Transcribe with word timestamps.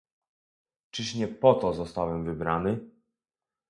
Czyż 0.91 1.15
nie 1.15 1.27
po 1.27 1.53
to 1.53 1.73
zostałem 1.73 2.23
wybrany? 2.25 2.79